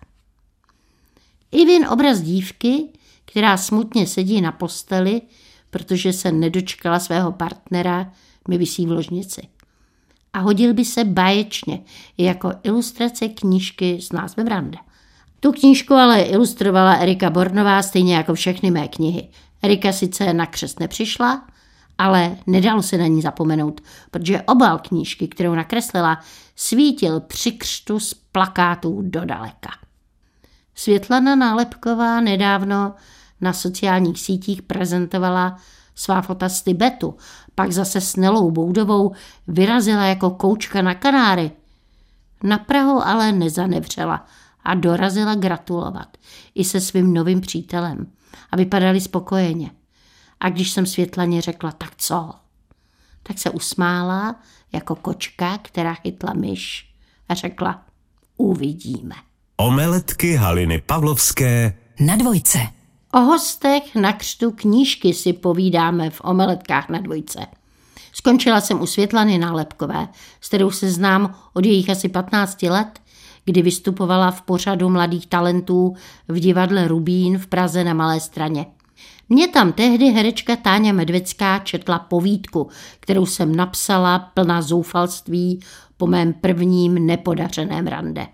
Ivin 1.52 1.88
obraz 1.88 2.22
dívky, 2.22 2.90
která 3.26 3.58
smutně 3.58 4.08
sedí 4.08 4.42
na 4.42 4.52
posteli, 4.52 5.22
protože 5.70 6.14
se 6.14 6.32
nedočkala 6.32 7.00
svého 7.00 7.32
partnera, 7.32 8.12
mi 8.48 8.58
vysí 8.58 8.86
v 8.86 8.92
ložnici. 8.92 9.42
A 10.34 10.40
hodil 10.40 10.74
by 10.74 10.86
se 10.86 11.04
báječně, 11.04 11.82
jako 12.18 12.52
ilustrace 12.64 13.28
knížky 13.28 14.02
s 14.02 14.12
názvem 14.12 14.48
Rande. 14.48 14.78
Tu 15.40 15.52
knížku 15.52 15.94
ale 15.94 16.22
ilustrovala 16.22 16.94
Erika 16.94 17.30
Bornová 17.30 17.82
stejně 17.82 18.16
jako 18.16 18.34
všechny 18.34 18.72
mé 18.72 18.88
knihy. 18.88 19.28
Erika 19.62 19.92
sice 19.92 20.34
na 20.34 20.46
křest 20.46 20.80
nepřišla, 20.80 21.48
ale 21.98 22.38
nedalo 22.48 22.84
se 22.84 22.98
na 22.98 23.08
ní 23.08 23.22
zapomenout, 23.22 23.82
protože 24.12 24.42
obal 24.42 24.78
knížky, 24.78 25.28
kterou 25.28 25.56
nakreslila, 25.56 26.20
svítil 26.56 27.20
při 27.20 27.52
křtu 27.52 28.00
z 28.00 28.14
plakátů 28.14 29.02
do 29.02 29.26
daleka. 29.26 29.70
Světlana 30.76 31.36
Nálepková 31.36 32.22
nedávno 32.22 32.94
na 33.42 33.54
sociálních 33.54 34.20
sítích 34.20 34.62
prezentovala 34.62 35.58
svá 35.96 36.22
fota 36.22 36.50
z 36.50 36.62
Tibetu, 36.62 37.16
pak 37.56 37.72
zase 37.72 38.02
s 38.02 38.16
Nelou 38.16 38.52
Boudovou 38.52 39.12
vyrazila 39.48 40.06
jako 40.06 40.30
koučka 40.30 40.82
na 40.82 40.96
Kanáry. 40.96 41.52
Na 42.44 42.58
Prahu 42.58 43.08
ale 43.08 43.32
nezanevřela 43.32 44.26
a 44.64 44.76
dorazila 44.76 45.36
gratulovat 45.36 46.18
i 46.56 46.64
se 46.64 46.82
svým 46.82 47.14
novým 47.14 47.42
přítelem 47.42 48.08
a 48.52 48.58
vypadali 48.58 49.02
spokojeně. 49.02 49.72
A 50.40 50.50
když 50.50 50.72
jsem 50.72 50.86
Světlaně 50.86 51.42
řekla, 51.42 51.72
tak 51.72 51.92
co? 51.98 52.34
Tak 53.24 53.40
se 53.40 53.50
usmála 53.50 54.36
jako 54.72 54.96
kočka, 54.96 55.58
která 55.58 55.94
chytla 55.94 56.34
myš 56.34 56.94
a 57.30 57.34
řekla, 57.34 57.86
uvidíme. 58.38 59.16
Omeletky 59.58 60.36
Haliny 60.36 60.82
Pavlovské 60.82 61.78
Na 62.00 62.16
dvojce. 62.16 62.79
O 63.14 63.20
hostech 63.20 63.96
na 63.96 64.14
křtu 64.14 64.52
knížky 64.52 65.14
si 65.14 65.34
povídáme 65.34 66.10
v 66.10 66.22
omeletkách 66.24 66.90
na 66.90 67.00
dvojce. 67.00 67.40
Skončila 68.14 68.62
jsem 68.62 68.82
u 68.82 68.86
Světlany 68.86 69.38
Nálepkové, 69.38 70.08
s 70.42 70.48
kterou 70.48 70.72
se 70.72 70.92
znám 70.92 71.36
od 71.54 71.66
jejich 71.66 71.90
asi 71.90 72.10
15 72.10 72.64
let, 72.64 73.00
kdy 73.46 73.62
vystupovala 73.62 74.32
v 74.32 74.42
pořadu 74.42 74.90
mladých 74.90 75.28
talentů 75.28 75.96
v 76.28 76.40
divadle 76.40 76.88
Rubín 76.88 77.38
v 77.38 77.48
Praze 77.48 77.84
na 77.84 77.94
Malé 77.94 78.20
straně. 78.20 78.66
Mě 79.30 79.48
tam 79.48 79.74
tehdy 79.74 80.06
herečka 80.06 80.56
Táňa 80.56 80.94
Medvecká 80.94 81.60
četla 81.60 82.00
povídku, 82.00 82.70
kterou 83.00 83.26
jsem 83.26 83.56
napsala 83.56 84.20
plná 84.20 84.62
zoufalství 84.62 85.60
po 85.98 86.08
mém 86.08 86.34
prvním 86.34 87.06
nepodařeném 87.06 87.88
rande. 87.88 88.28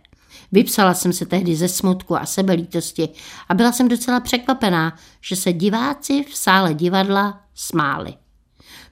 Vypsala 0.52 0.94
jsem 0.94 1.14
se 1.14 1.26
tehdy 1.26 1.56
ze 1.56 1.68
smutku 1.68 2.18
a 2.18 2.26
sebelítosti 2.26 3.10
a 3.50 3.54
byla 3.54 3.72
jsem 3.72 3.88
docela 3.88 4.20
překvapená, 4.20 4.96
že 5.22 5.36
se 5.36 5.54
diváci 5.54 6.24
v 6.24 6.38
sále 6.38 6.74
divadla 6.74 7.42
smáli. 7.56 8.14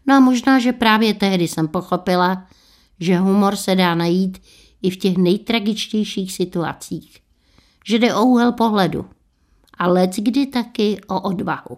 No 0.07 0.15
a 0.15 0.19
možná, 0.19 0.59
že 0.59 0.71
právě 0.71 1.13
tehdy 1.13 1.47
jsem 1.47 1.67
pochopila, 1.67 2.47
že 2.99 3.17
humor 3.17 3.55
se 3.55 3.75
dá 3.75 3.95
najít 3.95 4.41
i 4.81 4.89
v 4.89 4.97
těch 4.97 5.17
nejtragičtějších 5.17 6.33
situacích. 6.33 7.19
Že 7.85 7.99
jde 7.99 8.15
o 8.15 8.23
úhel 8.23 8.51
pohledu 8.51 9.05
a 9.77 9.87
let 9.87 10.11
kdy 10.15 10.45
taky 10.45 11.01
o 11.07 11.21
odvahu. 11.21 11.77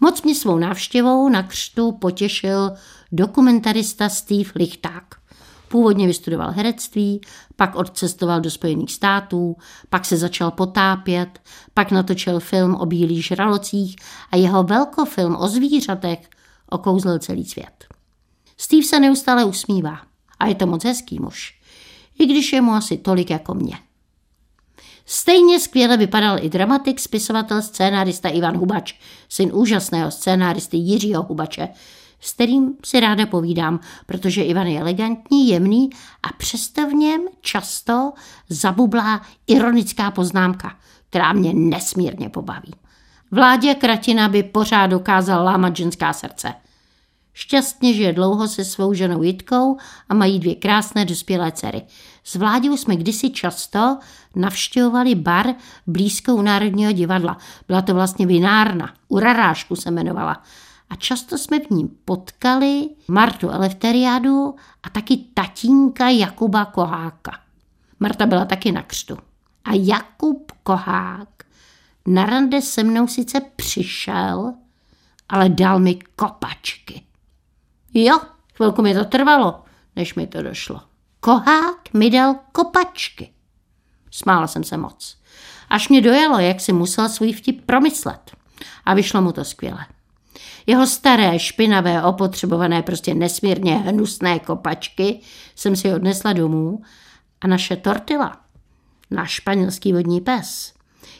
Moc 0.00 0.22
mě 0.22 0.34
svou 0.34 0.58
návštěvou 0.58 1.28
na 1.28 1.42
křtu 1.42 1.92
potěšil 1.92 2.72
dokumentarista 3.12 4.08
Steve 4.08 4.50
Lichták. 4.54 5.19
Původně 5.70 6.06
vystudoval 6.06 6.50
herectví, 6.50 7.20
pak 7.56 7.74
odcestoval 7.74 8.40
do 8.40 8.50
Spojených 8.50 8.92
států, 8.92 9.56
pak 9.90 10.04
se 10.04 10.16
začal 10.16 10.50
potápět, 10.50 11.40
pak 11.74 11.90
natočil 11.90 12.40
film 12.40 12.74
o 12.74 12.86
bílých 12.86 13.24
žralocích 13.24 13.96
a 14.30 14.36
jeho 14.36 14.62
velkofilm 14.62 15.36
o 15.36 15.48
zvířatech 15.48 16.30
okouzlil 16.70 17.18
celý 17.18 17.44
svět. 17.44 17.84
Steve 18.56 18.82
se 18.82 19.00
neustále 19.00 19.44
usmívá 19.44 20.00
a 20.38 20.46
je 20.46 20.54
to 20.54 20.66
moc 20.66 20.84
hezký 20.84 21.20
muž, 21.20 21.60
i 22.18 22.26
když 22.26 22.52
je 22.52 22.60
mu 22.60 22.72
asi 22.72 22.96
tolik 22.96 23.30
jako 23.30 23.54
mě. 23.54 23.78
Stejně 25.06 25.60
skvěle 25.60 25.96
vypadal 25.96 26.38
i 26.44 26.48
dramatik, 26.48 27.00
spisovatel, 27.00 27.62
scénárista 27.62 28.28
Ivan 28.28 28.56
Hubač, 28.56 28.94
syn 29.28 29.50
úžasného 29.54 30.10
scénáristy 30.10 30.76
Jiřího 30.76 31.22
Hubače, 31.22 31.68
s 32.20 32.32
kterým 32.32 32.74
si 32.84 33.00
ráda 33.00 33.26
povídám, 33.26 33.80
protože 34.06 34.42
Ivan 34.42 34.66
je 34.66 34.80
elegantní, 34.80 35.48
jemný 35.48 35.90
a 36.22 36.28
přesto 36.38 36.86
v 36.86 36.94
něm 36.94 37.20
často 37.40 38.12
zabublá 38.48 39.20
ironická 39.46 40.10
poznámka, 40.10 40.76
která 41.10 41.32
mě 41.32 41.54
nesmírně 41.54 42.28
pobaví. 42.28 42.74
Vládě 43.30 43.74
Kratina 43.74 44.28
by 44.28 44.42
pořád 44.42 44.86
dokázal 44.86 45.44
lámat 45.44 45.76
ženská 45.76 46.12
srdce. 46.12 46.54
Šťastně 47.32 47.94
žije 47.94 48.12
dlouho 48.12 48.48
se 48.48 48.64
svou 48.64 48.94
ženou 48.94 49.22
Jitkou 49.22 49.76
a 50.08 50.14
mají 50.14 50.38
dvě 50.38 50.54
krásné 50.54 51.04
dospělé 51.04 51.52
dcery. 51.52 51.82
S 52.24 52.34
Vláďou 52.34 52.76
jsme 52.76 52.96
kdysi 52.96 53.30
často 53.30 53.98
navštěvovali 54.36 55.14
bar 55.14 55.46
blízkou 55.86 56.42
Národního 56.42 56.92
divadla. 56.92 57.38
Byla 57.68 57.82
to 57.82 57.94
vlastně 57.94 58.26
vinárna. 58.26 58.94
U 59.08 59.18
Rarášku 59.18 59.76
se 59.76 59.88
jmenovala 59.88 60.42
a 60.90 60.96
často 60.96 61.38
jsme 61.38 61.60
v 61.60 61.70
ní 61.70 61.88
potkali 62.04 62.88
Martu 63.08 63.50
Elefteriádu 63.50 64.54
a 64.82 64.90
taky 64.90 65.16
tatínka 65.16 66.08
Jakuba 66.08 66.64
Koháka. 66.64 67.40
Marta 68.00 68.26
byla 68.26 68.44
taky 68.44 68.72
na 68.72 68.82
křtu. 68.82 69.18
A 69.64 69.70
Jakub 69.72 70.52
Kohák 70.62 71.28
na 72.06 72.26
rande 72.26 72.62
se 72.62 72.82
mnou 72.82 73.06
sice 73.06 73.40
přišel, 73.56 74.54
ale 75.28 75.48
dal 75.48 75.78
mi 75.78 75.98
kopačky. 76.16 77.02
Jo, 77.94 78.20
chvilku 78.54 78.82
mi 78.82 78.94
to 78.94 79.04
trvalo, 79.04 79.64
než 79.96 80.14
mi 80.14 80.26
to 80.26 80.42
došlo. 80.42 80.80
Kohák 81.20 81.92
mi 81.94 82.10
dal 82.10 82.34
kopačky. 82.52 83.32
Smála 84.10 84.46
jsem 84.46 84.64
se 84.64 84.76
moc. 84.76 85.16
Až 85.68 85.88
mě 85.88 86.00
dojalo, 86.00 86.38
jak 86.38 86.60
si 86.60 86.72
musel 86.72 87.08
svůj 87.08 87.32
vtip 87.32 87.66
promyslet. 87.66 88.30
A 88.84 88.94
vyšlo 88.94 89.22
mu 89.22 89.32
to 89.32 89.44
skvěle. 89.44 89.86
Jeho 90.70 90.86
staré, 90.86 91.38
špinavé, 91.38 92.02
opotřebované, 92.02 92.82
prostě 92.82 93.14
nesmírně 93.14 93.76
hnusné 93.76 94.38
kopačky 94.38 95.20
jsem 95.56 95.76
si 95.76 95.94
odnesla 95.94 96.32
domů 96.32 96.82
a 97.40 97.46
naše 97.46 97.76
tortila, 97.76 98.36
náš 99.10 99.30
španělský 99.30 99.92
vodní 99.92 100.20
pes, 100.20 100.74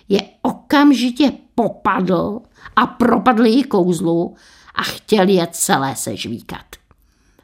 je 0.08 0.22
okamžitě 0.42 1.32
popadl 1.54 2.40
a 2.76 2.86
propadl 2.86 3.46
jí 3.46 3.64
kouzlu 3.64 4.34
a 4.74 4.82
chtěl 4.82 5.28
je 5.28 5.48
celé 5.50 5.96
sežvíkat. 5.96 6.66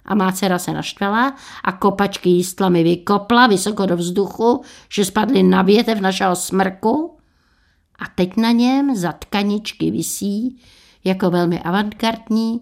A 0.05 0.15
má 0.15 0.33
dcera 0.33 0.59
se 0.59 0.73
naštvala 0.73 1.37
a 1.65 1.73
kopačky 1.73 2.29
jí 2.29 2.45
stlamy 2.45 2.83
vykopla 2.83 3.47
vysoko 3.47 3.87
do 3.87 3.97
vzduchu, 3.97 4.63
že 4.93 5.05
spadly 5.05 5.43
na 5.43 5.63
větev 5.63 6.01
našeho 6.01 6.37
smrku 6.37 7.17
a 7.99 8.05
teď 8.15 8.37
na 8.37 8.51
něm 8.51 8.97
za 8.97 9.13
tkaničky 9.13 9.91
visí 9.91 10.61
jako 11.07 11.31
velmi 11.31 11.61
avantgardní, 11.61 12.61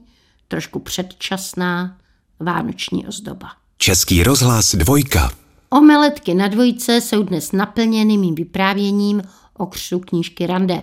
trošku 0.48 0.78
předčasná 0.78 1.98
vánoční 2.40 3.06
ozdoba. 3.06 3.48
Český 3.78 4.22
rozhlas 4.22 4.74
dvojka. 4.74 5.32
Omeletky 5.70 6.34
na 6.34 6.48
dvojce 6.48 7.00
jsou 7.00 7.22
dnes 7.22 7.52
naplněny 7.52 8.16
mým 8.16 8.34
vyprávěním 8.34 9.22
o 9.56 9.66
křtu 9.66 9.98
knížky 9.98 10.46
Rande, 10.46 10.82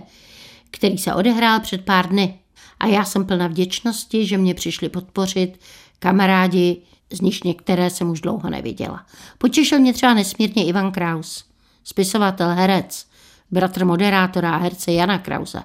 který 0.70 0.98
se 0.98 1.14
odehrál 1.14 1.60
před 1.60 1.84
pár 1.84 2.08
dny. 2.08 2.38
A 2.80 2.86
já 2.86 3.04
jsem 3.04 3.26
plna 3.26 3.46
vděčnosti, 3.46 4.26
že 4.26 4.38
mě 4.38 4.54
přišli 4.54 4.88
podpořit 4.88 5.60
kamarádi, 5.98 6.82
z 7.12 7.20
nich 7.20 7.44
některé 7.44 7.90
jsem 7.90 8.10
už 8.10 8.20
dlouho 8.20 8.50
neviděla. 8.50 9.06
Potěšil 9.38 9.78
mě 9.78 9.92
třeba 9.92 10.14
nesmírně 10.14 10.64
Ivan 10.64 10.92
Kraus, 10.92 11.44
spisovatel, 11.84 12.48
herec, 12.48 13.06
bratr 13.52 13.84
moderátora 13.84 14.50
a 14.50 14.56
herce 14.56 14.92
Jana 14.92 15.18
Krause. 15.18 15.62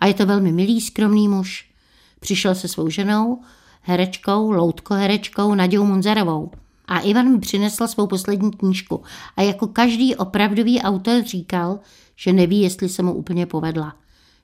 A 0.00 0.06
je 0.06 0.14
to 0.14 0.26
velmi 0.26 0.52
milý, 0.52 0.80
skromný 0.80 1.28
muž. 1.28 1.70
Přišel 2.20 2.54
se 2.54 2.68
svou 2.68 2.90
ženou, 2.90 3.40
herečkou, 3.82 4.50
loutko-herečkou 4.50 5.54
Nadějou 5.54 5.84
Munzerovou. 5.84 6.50
A 6.86 6.98
Ivan 6.98 7.28
mi 7.28 7.38
přinesl 7.38 7.88
svou 7.88 8.06
poslední 8.06 8.50
knížku 8.50 9.02
a 9.36 9.42
jako 9.42 9.66
každý 9.66 10.14
opravdový 10.14 10.80
autor 10.80 11.22
říkal, 11.22 11.80
že 12.16 12.32
neví, 12.32 12.60
jestli 12.60 12.88
se 12.88 13.02
mu 13.02 13.12
úplně 13.12 13.46
povedla. 13.46 13.96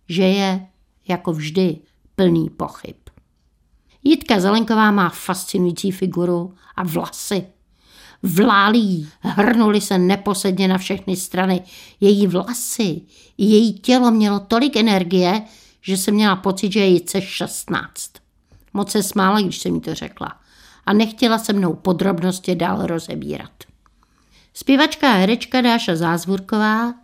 Že 0.08 0.22
je, 0.22 0.66
jako 1.08 1.32
vždy, 1.32 1.78
plný 2.16 2.50
pochyb. 2.50 2.96
Jitka 4.04 4.40
Zelenková 4.40 4.90
má 4.90 5.08
fascinující 5.08 5.90
figuru 5.90 6.54
a 6.76 6.82
vlasy. 6.82 7.46
Vlálí, 8.26 9.08
hrnuli 9.20 9.80
se 9.80 9.98
neposedně 9.98 10.68
na 10.68 10.78
všechny 10.78 11.16
strany. 11.16 11.62
Její 12.00 12.26
vlasy, 12.26 13.00
její 13.38 13.72
tělo 13.72 14.10
mělo 14.10 14.40
tolik 14.40 14.76
energie, 14.76 15.42
že 15.80 15.96
jsem 15.96 16.14
měla 16.14 16.36
pocit, 16.36 16.72
že 16.72 16.80
je 16.80 16.86
jice 16.86 17.20
16. 17.20 18.10
Moc 18.72 18.90
se 18.90 19.02
smála, 19.02 19.40
když 19.40 19.58
jsem 19.58 19.72
mi 19.72 19.80
to 19.80 19.94
řekla. 19.94 20.40
A 20.86 20.92
nechtěla 20.92 21.38
se 21.38 21.52
mnou 21.52 21.74
podrobnosti 21.74 22.54
dál 22.54 22.86
rozebírat. 22.86 23.50
Zpěvačka 24.54 25.10
a 25.12 25.16
herečka 25.16 25.60
Dáša 25.60 25.96
Zázvorková 25.96 26.94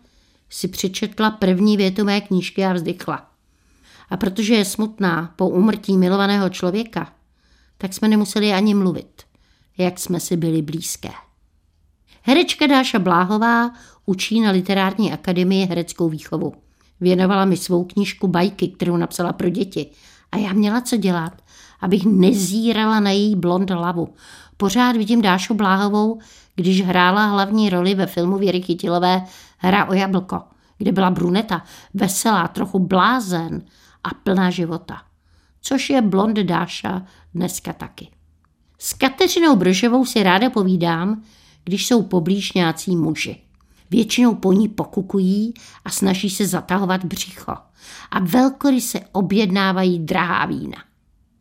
si 0.50 0.68
přečetla 0.68 1.30
první 1.30 1.76
větu 1.76 2.04
mé 2.04 2.20
knížky 2.20 2.64
a 2.64 2.72
vzdychla. 2.72 3.30
A 4.10 4.16
protože 4.16 4.54
je 4.54 4.64
smutná 4.64 5.32
po 5.36 5.48
úmrtí 5.48 5.96
milovaného 5.96 6.48
člověka, 6.48 7.12
tak 7.78 7.94
jsme 7.94 8.08
nemuseli 8.08 8.52
ani 8.52 8.74
mluvit, 8.74 9.29
jak 9.78 9.98
jsme 9.98 10.20
si 10.20 10.36
byli 10.36 10.62
blízké. 10.62 11.10
Herečka 12.22 12.66
Dáša 12.66 12.98
Bláhová 12.98 13.70
učí 14.06 14.40
na 14.40 14.50
Literární 14.50 15.12
akademii 15.12 15.66
hereckou 15.66 16.08
výchovu. 16.08 16.52
Věnovala 17.00 17.44
mi 17.44 17.56
svou 17.56 17.84
knížku 17.84 18.28
Bajky, 18.28 18.68
kterou 18.68 18.96
napsala 18.96 19.32
pro 19.32 19.48
děti. 19.48 19.90
A 20.32 20.36
já 20.36 20.52
měla 20.52 20.80
co 20.80 20.96
dělat, 20.96 21.42
abych 21.80 22.04
nezírala 22.06 23.00
na 23.00 23.10
její 23.10 23.36
blond 23.36 23.70
hlavu. 23.70 24.14
Pořád 24.56 24.96
vidím 24.96 25.22
Dášu 25.22 25.54
Bláhovou, 25.54 26.18
když 26.54 26.82
hrála 26.82 27.26
hlavní 27.26 27.70
roli 27.70 27.94
ve 27.94 28.06
filmu 28.06 28.38
Věry 28.38 28.62
Chytilové 28.62 29.24
Hra 29.58 29.84
o 29.84 29.92
jablko, 29.92 30.42
kde 30.78 30.92
byla 30.92 31.10
bruneta, 31.10 31.62
veselá, 31.94 32.48
trochu 32.48 32.78
blázen 32.78 33.62
a 34.04 34.08
plná 34.14 34.50
života. 34.50 35.02
Což 35.60 35.90
je 35.90 36.02
blond 36.02 36.36
Dáša 36.36 37.02
dneska 37.34 37.72
taky. 37.72 38.08
S 38.82 38.92
Kateřinou 38.92 39.56
Bržovou 39.56 40.04
si 40.04 40.22
ráda 40.22 40.50
povídám, 40.50 41.22
když 41.64 41.86
jsou 41.86 42.02
poblíž 42.02 42.52
nějací 42.52 42.96
muži. 42.96 43.36
Většinou 43.90 44.34
po 44.34 44.52
ní 44.52 44.68
pokukují 44.68 45.54
a 45.84 45.90
snaží 45.90 46.30
se 46.30 46.46
zatahovat 46.46 47.04
břicho. 47.04 47.52
A 48.10 48.20
velkory 48.20 48.80
se 48.80 49.00
objednávají 49.12 49.98
drahá 49.98 50.46
vína. 50.46 50.76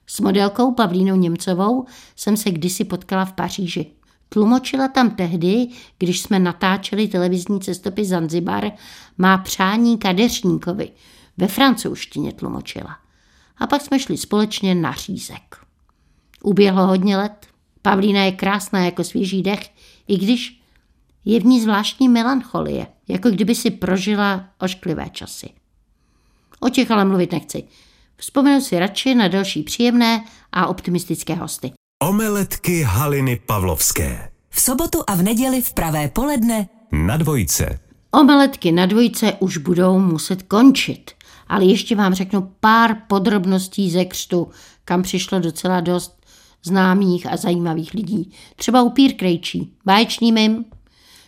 S 0.07 0.19
modelkou 0.19 0.73
Pavlínou 0.73 1.15
Němcovou 1.15 1.85
jsem 2.15 2.37
se 2.37 2.51
kdysi 2.51 2.83
potkala 2.83 3.25
v 3.25 3.33
Paříži. 3.33 3.91
Tlumočila 4.29 4.87
tam 4.87 5.09
tehdy, 5.09 5.67
když 5.97 6.21
jsme 6.21 6.39
natáčeli 6.39 7.07
televizní 7.07 7.59
cestopis 7.59 8.07
Zanzibar, 8.07 8.71
má 9.17 9.37
přání 9.37 9.97
kadeřníkovi. 9.97 10.91
Ve 11.37 11.47
francouzštině 11.47 12.33
tlumočila. 12.33 12.97
A 13.57 13.67
pak 13.67 13.81
jsme 13.81 13.99
šli 13.99 14.17
společně 14.17 14.75
na 14.75 14.91
řízek. 14.91 15.68
Uběhlo 16.43 16.87
hodně 16.87 17.17
let. 17.17 17.47
Pavlína 17.81 18.23
je 18.23 18.31
krásná 18.31 18.85
jako 18.85 19.03
svěží 19.03 19.43
dech, 19.43 19.69
i 20.07 20.17
když 20.17 20.61
je 21.25 21.39
v 21.39 21.45
ní 21.45 21.61
zvláštní 21.61 22.09
melancholie, 22.09 22.87
jako 23.07 23.29
kdyby 23.29 23.55
si 23.55 23.71
prožila 23.71 24.45
ošklivé 24.59 25.05
časy. 25.11 25.49
O 26.59 26.69
těch 26.69 26.91
ale 26.91 27.05
mluvit 27.05 27.31
nechci. 27.31 27.63
Vzpomenu 28.17 28.61
si 28.61 28.79
radši 28.79 29.15
na 29.15 29.27
další 29.27 29.63
příjemné 29.63 30.25
a 30.51 30.67
optimistické 30.67 31.35
hosty. 31.35 31.71
Omeletky 32.03 32.83
Haliny 32.83 33.41
Pavlovské. 33.45 34.31
V 34.49 34.61
sobotu 34.61 35.03
a 35.07 35.15
v 35.15 35.21
neděli 35.21 35.61
v 35.61 35.73
pravé 35.73 36.07
poledne 36.07 36.69
Na 36.91 37.17
dvojce. 37.17 37.79
Omeletky 38.11 38.71
na 38.71 38.85
dvojce 38.85 39.33
už 39.39 39.57
budou 39.57 39.99
muset 39.99 40.43
končit, 40.43 41.11
ale 41.47 41.65
ještě 41.65 41.95
vám 41.95 42.13
řeknu 42.13 42.53
pár 42.59 42.95
podrobností 43.07 43.91
ze 43.91 44.05
křtu, 44.05 44.47
kam 44.85 45.01
přišlo 45.01 45.39
docela 45.39 45.79
dost 45.79 46.18
známých 46.63 47.31
a 47.31 47.37
zajímavých 47.37 47.93
lidí. 47.93 48.31
Třeba 48.55 48.81
upír 48.81 49.13
Krejčí, 49.13 49.73
báječný 49.85 50.31
mim. 50.31 50.65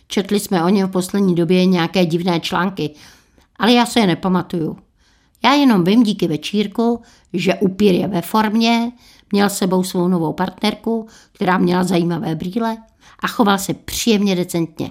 Četli 0.08 0.40
jsme 0.40 0.64
o 0.64 0.68
něm 0.68 0.88
v 0.88 0.92
poslední 0.92 1.34
době 1.34 1.66
nějaké 1.66 2.06
divné 2.06 2.40
články, 2.40 2.94
ale 3.56 3.72
já 3.72 3.86
se 3.86 4.00
je 4.00 4.06
nepamatuju. 4.06 4.78
Já 5.44 5.52
jenom 5.52 5.84
vím 5.84 6.02
díky 6.02 6.28
večírku, 6.28 7.02
že 7.32 7.54
upír 7.54 7.94
je 7.94 8.08
ve 8.08 8.22
formě, 8.22 8.92
měl 9.32 9.50
sebou 9.50 9.84
svou 9.84 10.08
novou 10.08 10.32
partnerku, 10.32 11.06
která 11.32 11.58
měla 11.58 11.84
zajímavé 11.84 12.34
brýle 12.34 12.76
a 13.20 13.26
choval 13.28 13.58
se 13.58 13.74
příjemně 13.74 14.36
decentně. 14.36 14.90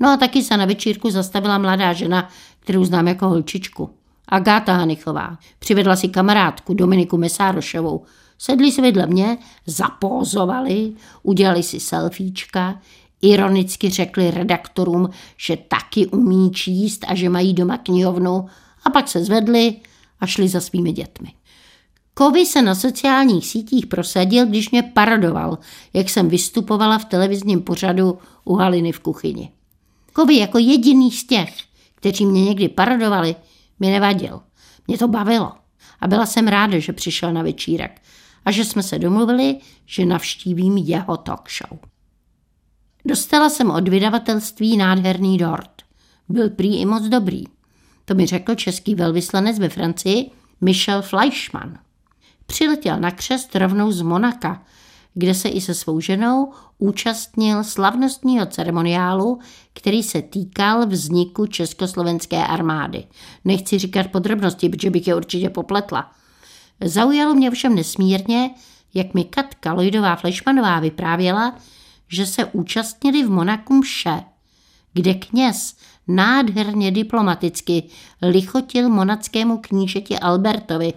No 0.00 0.08
a 0.08 0.16
taky 0.16 0.42
se 0.42 0.56
na 0.56 0.64
večírku 0.64 1.10
zastavila 1.10 1.58
mladá 1.58 1.92
žena, 1.92 2.28
kterou 2.60 2.84
znám 2.84 3.08
jako 3.08 3.28
holčičku. 3.28 3.90
Agáta 4.28 4.72
Hanichová. 4.72 5.38
Přivedla 5.58 5.96
si 5.96 6.08
kamarádku 6.08 6.74
Dominiku 6.74 7.16
Mesárošovou. 7.16 8.04
Sedli 8.38 8.72
si 8.72 8.82
vedle 8.82 9.06
mě, 9.06 9.38
zapózovali, 9.66 10.92
udělali 11.22 11.62
si 11.62 11.80
selfiečka, 11.80 12.80
ironicky 13.22 13.90
řekli 13.90 14.30
redaktorům, 14.30 15.10
že 15.36 15.56
taky 15.56 16.06
umí 16.06 16.50
číst 16.50 17.04
a 17.08 17.14
že 17.14 17.28
mají 17.28 17.54
doma 17.54 17.78
knihovnu 17.78 18.46
a 18.84 18.90
pak 18.90 19.08
se 19.08 19.24
zvedli 19.24 19.76
a 20.20 20.26
šli 20.26 20.48
za 20.48 20.60
svými 20.60 20.92
dětmi. 20.92 21.32
Kovy 22.14 22.46
se 22.46 22.62
na 22.62 22.74
sociálních 22.74 23.46
sítích 23.46 23.86
prosadil, 23.86 24.46
když 24.46 24.70
mě 24.70 24.82
parodoval, 24.82 25.58
jak 25.92 26.10
jsem 26.10 26.28
vystupovala 26.28 26.98
v 26.98 27.04
televizním 27.04 27.62
pořadu 27.62 28.18
u 28.44 28.54
Haliny 28.54 28.92
v 28.92 29.00
kuchyni. 29.00 29.50
Kovy 30.12 30.36
jako 30.36 30.58
jediný 30.58 31.10
z 31.10 31.24
těch, 31.24 31.54
kteří 31.94 32.26
mě 32.26 32.44
někdy 32.44 32.68
parodovali, 32.68 33.36
mi 33.80 33.90
nevadil. 33.90 34.40
Mě 34.86 34.98
to 34.98 35.08
bavilo. 35.08 35.52
A 36.00 36.06
byla 36.06 36.26
jsem 36.26 36.48
ráda, 36.48 36.78
že 36.78 36.92
přišel 36.92 37.32
na 37.32 37.42
večírek 37.42 38.02
a 38.46 38.50
že 38.50 38.64
jsme 38.64 38.82
se 38.82 38.98
domluvili, 38.98 39.58
že 39.86 40.06
navštívím 40.06 40.76
jeho 40.76 41.16
talk 41.16 41.48
show. 41.50 41.78
Dostala 43.04 43.48
jsem 43.48 43.70
od 43.70 43.88
vydavatelství 43.88 44.76
nádherný 44.76 45.38
dort. 45.38 45.82
Byl 46.28 46.50
prý 46.50 46.76
i 46.76 46.84
moc 46.84 47.02
dobrý. 47.02 47.44
To 48.04 48.14
mi 48.14 48.26
řekl 48.26 48.54
český 48.54 48.94
velvyslanec 48.94 49.58
ve 49.58 49.68
Francii 49.68 50.30
Michel 50.60 51.02
Fleischmann. 51.02 51.78
Přiletěl 52.46 53.00
na 53.00 53.10
křest 53.10 53.56
rovnou 53.56 53.92
z 53.92 54.02
Monaka, 54.02 54.62
kde 55.14 55.34
se 55.34 55.48
i 55.48 55.60
se 55.60 55.74
svou 55.74 56.00
ženou 56.00 56.52
účastnil 56.78 57.64
slavnostního 57.64 58.46
ceremoniálu, 58.46 59.38
který 59.72 60.02
se 60.02 60.22
týkal 60.22 60.86
vzniku 60.86 61.46
Československé 61.46 62.46
armády. 62.46 63.04
Nechci 63.44 63.78
říkat 63.78 64.06
podrobnosti, 64.06 64.68
protože 64.68 64.90
bych 64.90 65.06
je 65.06 65.14
určitě 65.14 65.50
popletla. 65.50 66.12
Zaujalo 66.84 67.34
mě 67.34 67.50
všem 67.50 67.74
nesmírně, 67.74 68.50
jak 68.94 69.14
mi 69.14 69.24
Katka 69.24 69.72
Lojdová 69.72 70.16
Flešmanová 70.16 70.80
vyprávěla, 70.80 71.56
že 72.08 72.26
se 72.26 72.44
účastnili 72.44 73.22
v 73.22 73.30
Monaku 73.30 73.74
mše, 73.74 74.22
kde 74.92 75.14
kněz 75.14 75.76
nádherně 76.08 76.90
diplomaticky 76.90 77.82
lichotil 78.22 78.88
monackému 78.88 79.58
knížeti 79.58 80.18
Albertovi, 80.18 80.92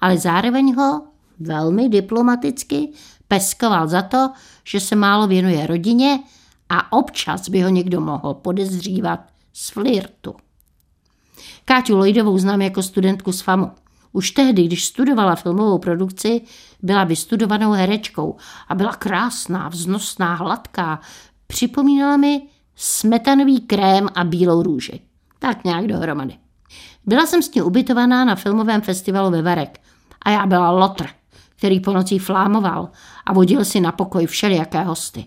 ale 0.00 0.18
zároveň 0.18 0.74
ho 0.74 1.02
velmi 1.40 1.88
diplomaticky 1.88 2.88
peskoval 3.28 3.88
za 3.88 4.02
to, 4.02 4.30
že 4.64 4.80
se 4.80 4.96
málo 4.96 5.26
věnuje 5.26 5.66
rodině 5.66 6.22
a 6.68 6.92
občas 6.92 7.48
by 7.48 7.62
ho 7.62 7.68
někdo 7.68 8.00
mohl 8.00 8.34
podezřívat 8.34 9.20
z 9.52 9.70
flirtu. 9.70 10.34
Káťu 11.64 11.96
Lojdovou 11.96 12.38
znám 12.38 12.62
jako 12.62 12.82
studentku 12.82 13.32
z 13.32 13.40
FAMu. 13.40 13.70
Už 14.12 14.30
tehdy, 14.30 14.64
když 14.64 14.84
studovala 14.84 15.36
filmovou 15.36 15.78
produkci, 15.78 16.40
byla 16.82 17.04
vystudovanou 17.04 17.72
herečkou 17.72 18.36
a 18.68 18.74
byla 18.74 18.92
krásná, 18.92 19.68
vznosná, 19.68 20.34
hladká. 20.34 21.00
Připomínala 21.46 22.16
mi 22.16 22.42
smetanový 22.76 23.60
krém 23.60 24.08
a 24.14 24.24
bílou 24.24 24.62
růži. 24.62 25.00
Tak 25.38 25.64
nějak 25.64 25.86
dohromady. 25.86 26.34
Byla 27.06 27.26
jsem 27.26 27.42
s 27.42 27.54
ní 27.54 27.62
ubytovaná 27.62 28.24
na 28.24 28.34
filmovém 28.34 28.80
festivalu 28.80 29.30
ve 29.30 29.42
Varek 29.42 29.80
a 30.22 30.30
já 30.30 30.46
byla 30.46 30.70
lotr, 30.70 31.06
který 31.56 31.80
po 31.80 31.92
nocí 31.92 32.18
flámoval 32.18 32.88
a 33.26 33.32
vodil 33.32 33.64
si 33.64 33.80
na 33.80 33.92
pokoj 33.92 34.26
všelijaké 34.26 34.82
hosty. 34.82 35.24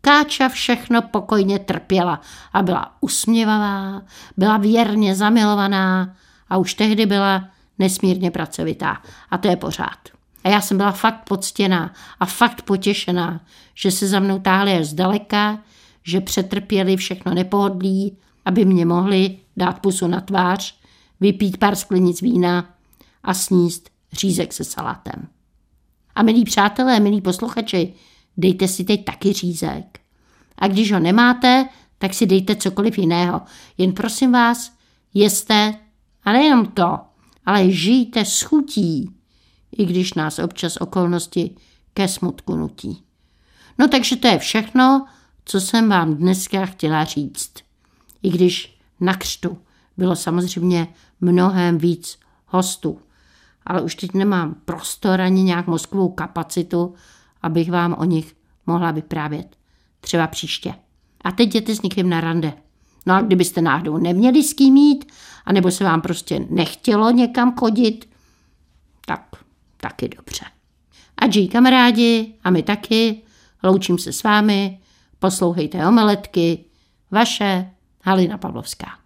Káča 0.00 0.48
všechno 0.48 1.02
pokojně 1.02 1.58
trpěla 1.58 2.20
a 2.52 2.62
byla 2.62 2.92
usměvavá, 3.00 4.02
byla 4.36 4.56
věrně 4.56 5.14
zamilovaná 5.14 6.14
a 6.48 6.56
už 6.56 6.74
tehdy 6.74 7.06
byla 7.06 7.48
nesmírně 7.78 8.30
pracovitá. 8.30 9.02
A 9.30 9.38
to 9.38 9.48
je 9.48 9.56
pořád. 9.56 9.98
A 10.44 10.48
já 10.48 10.60
jsem 10.60 10.76
byla 10.76 10.92
fakt 10.92 11.24
poctěná 11.28 11.94
a 12.20 12.26
fakt 12.26 12.62
potěšená, 12.62 13.40
že 13.74 13.90
se 13.90 14.08
za 14.08 14.20
mnou 14.20 14.38
táhli 14.38 14.72
až 14.72 14.86
zdaleka, 14.86 15.58
že 16.02 16.20
přetrpěli 16.20 16.96
všechno 16.96 17.34
nepohodlí, 17.34 18.16
aby 18.44 18.64
mě 18.64 18.86
mohli 18.86 19.38
dát 19.56 19.80
pusu 19.80 20.06
na 20.06 20.20
tvář, 20.20 20.78
vypít 21.20 21.56
pár 21.56 21.76
sklenic 21.76 22.22
vína 22.22 22.74
a 23.22 23.34
sníst 23.34 23.90
řízek 24.12 24.52
se 24.52 24.64
salátem. 24.64 25.28
A 26.14 26.22
milí 26.22 26.44
přátelé, 26.44 27.00
milí 27.00 27.20
posluchači, 27.20 27.92
dejte 28.36 28.68
si 28.68 28.84
teď 28.84 29.04
taky 29.04 29.32
řízek. 29.32 30.00
A 30.58 30.68
když 30.68 30.92
ho 30.92 31.00
nemáte, 31.00 31.68
tak 31.98 32.14
si 32.14 32.26
dejte 32.26 32.56
cokoliv 32.56 32.98
jiného. 32.98 33.42
Jen 33.78 33.92
prosím 33.92 34.32
vás, 34.32 34.72
jeste, 35.14 35.74
a 36.24 36.32
nejenom 36.32 36.66
to, 36.66 36.98
ale 37.46 37.70
žijte 37.70 38.24
s 38.24 38.42
chutí, 38.42 39.10
i 39.76 39.84
když 39.84 40.14
nás 40.14 40.38
občas 40.38 40.76
okolnosti 40.76 41.56
ke 41.94 42.08
smutku 42.08 42.56
nutí. 42.56 43.02
No 43.78 43.88
takže 43.88 44.16
to 44.16 44.28
je 44.28 44.38
všechno, 44.38 45.06
co 45.44 45.60
jsem 45.60 45.88
vám 45.88 46.14
dneska 46.14 46.66
chtěla 46.66 47.04
říct. 47.04 47.52
I 48.22 48.30
když 48.30 48.78
na 49.00 49.14
křtu 49.14 49.58
bylo 49.96 50.16
samozřejmě 50.16 50.88
mnohem 51.20 51.78
víc 51.78 52.18
hostů. 52.46 52.98
Ale 53.66 53.82
už 53.82 53.94
teď 53.94 54.14
nemám 54.14 54.54
prostor 54.64 55.20
ani 55.20 55.42
nějak 55.42 55.66
mozkovou 55.66 56.08
kapacitu, 56.08 56.94
abych 57.42 57.70
vám 57.70 57.96
o 57.98 58.04
nich 58.04 58.36
mohla 58.66 58.90
vyprávět. 58.90 59.56
Třeba 60.00 60.26
příště. 60.26 60.74
A 61.24 61.32
teď 61.32 61.48
jděte 61.48 61.74
s 61.74 61.82
někým 61.82 62.08
na 62.08 62.20
rande. 62.20 62.52
No 63.06 63.14
a 63.14 63.20
kdybyste 63.20 63.62
náhodou 63.62 63.98
neměli 63.98 64.42
s 64.42 64.52
kým 64.52 64.76
jít, 64.76 65.12
anebo 65.44 65.70
se 65.70 65.84
vám 65.84 66.00
prostě 66.00 66.46
nechtělo 66.50 67.10
někam 67.10 67.54
chodit, 67.56 68.08
tak 69.06 69.26
taky 69.76 70.08
dobře. 70.08 70.44
A 71.16 71.26
dží 71.26 71.48
kamarádi, 71.48 72.34
a 72.44 72.50
my 72.50 72.62
taky, 72.62 73.22
loučím 73.62 73.98
se 73.98 74.12
s 74.12 74.22
vámi, 74.22 74.80
poslouchejte 75.18 75.86
omeletky, 75.86 76.64
vaše 77.10 77.70
Halina 78.02 78.38
Pavlovská. 78.38 79.03